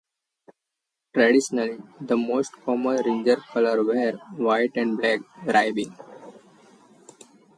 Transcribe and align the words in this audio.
Traditionally, 1.13 1.77
the 1.99 2.17
most 2.17 2.53
common 2.65 3.03
ringer 3.05 3.35
colors 3.35 3.85
were 3.85 4.13
white 4.35 4.71
with 4.75 4.97
black 4.99 5.19
ribbing. 5.45 5.95